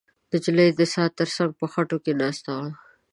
نجلۍ 0.31 0.69
د 0.79 0.81
څا 0.93 1.03
تر 1.17 1.27
څنګ 1.35 1.51
په 1.59 1.65
خټو 1.71 1.97
کې 2.03 2.13
ناسته 2.21 2.51
وه. 2.57 2.69